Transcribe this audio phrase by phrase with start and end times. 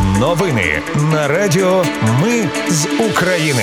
[0.00, 1.84] Новини на Радіо
[2.22, 3.62] Ми з України.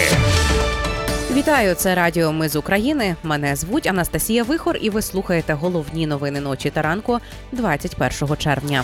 [1.33, 3.15] Вітаю, це Радіо Ми з України.
[3.23, 7.19] Мене звуть Анастасія Вихор, і ви слухаєте головні новини ночі та ранку
[7.51, 8.83] 21 червня.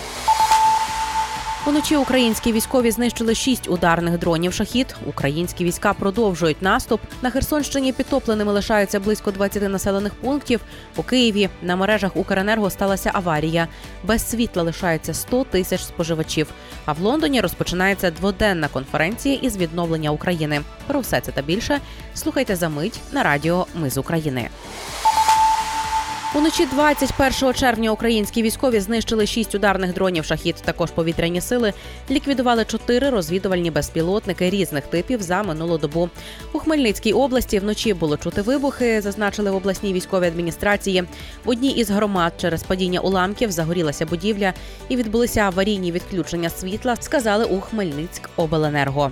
[1.67, 4.95] Уночі українські військові знищили шість ударних дронів шахід.
[5.05, 7.01] Українські війська продовжують наступ.
[7.21, 10.61] На Херсонщині підтопленими лишаються близько 20 населених пунктів.
[10.95, 13.67] У Києві на мережах Укренерго сталася аварія.
[14.03, 16.47] Без світла лишається 100 тисяч споживачів.
[16.85, 20.61] А в Лондоні розпочинається дводенна конференція із відновлення України.
[20.87, 21.79] Про все це та більше
[22.13, 24.49] слухайте за мить на радіо Ми з України.
[26.35, 30.55] Уночі 21 червня українські військові знищили шість ударних дронів шахід.
[30.55, 31.73] Також повітряні сили
[32.11, 36.09] ліквідували чотири розвідувальні безпілотники різних типів за минулу добу.
[36.53, 41.03] У Хмельницькій області вночі було чути вибухи, зазначили в обласній військовій адміністрації.
[41.45, 44.53] В одній із громад через падіння уламків загорілася будівля
[44.89, 46.95] і відбулися аварійні відключення світла.
[46.99, 49.11] Сказали у Хмельницьк обленерго.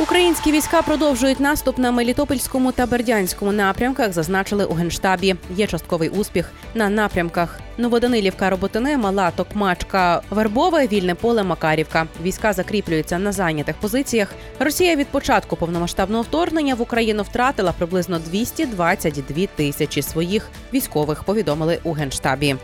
[0.00, 4.12] Українські війська продовжують наступ на Мелітопольському та Бердянському напрямках.
[4.12, 5.34] Зазначили у генштабі.
[5.50, 7.60] Є частковий успіх на напрямках.
[7.78, 12.06] Новоданилівка, Роботине, Мала, Токмачка, Вербове, Вільне поле, Макарівка.
[12.22, 14.34] Війська закріплюються на зайнятих позиціях.
[14.58, 21.24] Росія від початку повномасштабного вторгнення в Україну втратила приблизно 222 тисячі своїх військових.
[21.24, 22.56] Повідомили у генштабі.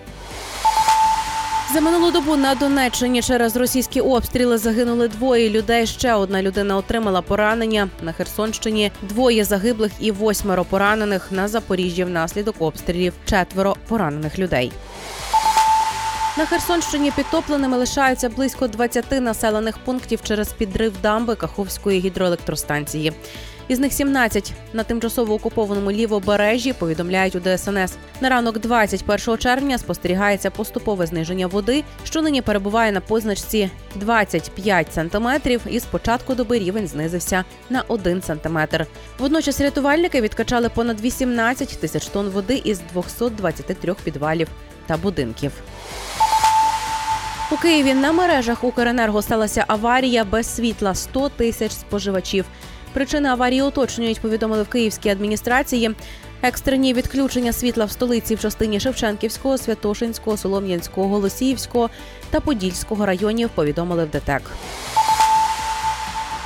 [1.73, 5.87] За минулу добу на Донеччині через російські обстріли загинули двоє людей.
[5.87, 8.93] Ще одна людина отримала поранення на Херсонщині.
[9.03, 13.13] Двоє загиблих і восьмеро поранених на Запоріжжі внаслідок обстрілів.
[13.25, 14.73] Четверо поранених людей.
[16.39, 23.13] На Херсонщині підтопленими лишаються близько 20 населених пунктів через підрив дамби Каховської гідроелектростанції.
[23.69, 27.95] Із них 17 на тимчасово окупованому лівобережжі повідомляють у ДСНС.
[28.21, 35.61] На ранок 21 червня спостерігається поступове зниження води, що нині перебуває на позначці 25 сантиметрів.
[35.67, 38.87] І з початку доби рівень знизився на 1 сантиметр.
[39.19, 44.49] Водночас рятувальники відкачали понад 18 тисяч тонн води із 223 підвалів
[44.87, 45.53] та будинків.
[47.53, 52.45] У Києві на мережах Укренерго сталася аварія без світла 100 тисяч споживачів.
[52.93, 55.91] Причини аварії уточнюють, повідомили в київській адміністрації.
[56.43, 61.91] Екстрені відключення світла в столиці в частині Шевченківського, Святошинського, Солом'янського, Голосіївського
[62.31, 64.43] та Подільського районів повідомили в ДТЕК.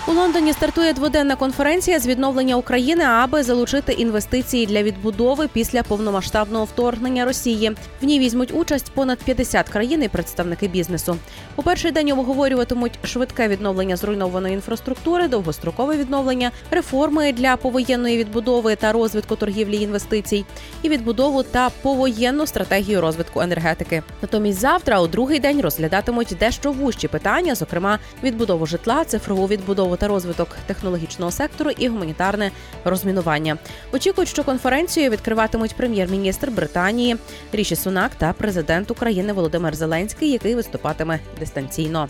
[0.09, 6.65] У Лондоні стартує дводенна конференція з відновлення України, аби залучити інвестиції для відбудови після повномасштабного
[6.65, 7.72] вторгнення Росії.
[8.03, 11.16] В ній візьмуть участь понад 50 країн і представники бізнесу.
[11.56, 18.93] У перший день обговорюватимуть швидке відновлення зруйнованої інфраструктури, довгострокове відновлення, реформи для повоєнної відбудови та
[18.93, 20.45] розвитку торгівлі інвестицій,
[20.83, 24.03] і відбудову та повоєнну стратегію розвитку енергетики.
[24.22, 30.09] Натомість завтра, у другий день, розглядатимуть дещо вужчі питання, зокрема відбудову житла, цифрову відбудову та
[30.09, 32.51] розвиток технологічного сектору і гуманітарне
[32.84, 33.59] розмінування.
[33.93, 37.17] Очікують, що конференцію відкриватимуть прем'єр-міністр Британії
[37.53, 42.09] Ріші Сунак та президент України Володимир Зеленський, який виступатиме дистанційно.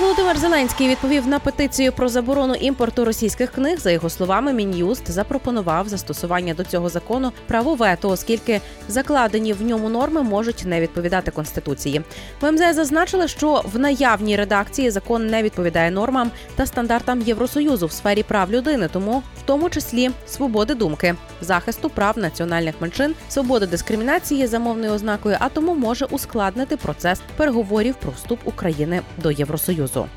[0.00, 3.78] Володимир Зеленський відповів на петицію про заборону імпорту російських книг.
[3.78, 9.88] За його словами, мін'юст запропонував застосування до цього закону право вето, оскільки закладені в ньому
[9.88, 12.02] норми можуть не відповідати конституції.
[12.40, 17.92] В МЗС зазначили, що в наявній редакції закон не відповідає нормам та стандартам Євросоюзу в
[17.92, 24.46] сфері прав людини, тому в тому числі свободи думки, захисту прав національних меншин, свободи дискримінації
[24.46, 29.81] за мовною ознакою, а тому може ускладнити процес переговорів про вступ України до Євросоюзу.
[29.88, 30.08] そう。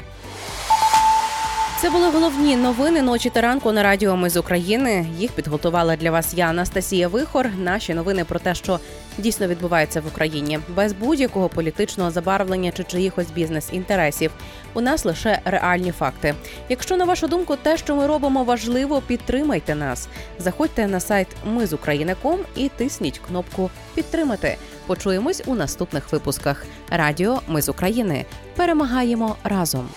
[1.78, 5.08] Це були головні новини ночі та ранку на радіо Ми з України.
[5.18, 7.50] Їх підготувала для вас я, Анастасія Вихор.
[7.58, 8.80] Наші новини про те, що
[9.18, 14.32] дійсно відбувається в Україні, без будь-якого політичного забарвлення чи чиїхось бізнес-інтересів.
[14.74, 16.36] У нас лише реальні факти.
[16.70, 20.08] Якщо на вашу думку, те, що ми робимо, важливо, підтримайте нас.
[20.40, 24.58] Заходьте на сайт Ми з України.ком і тисніть кнопку Підтримати.
[24.88, 26.66] Почуємось у наступних випусках.
[26.90, 29.90] Радіо Ми з України перемагаємо разом.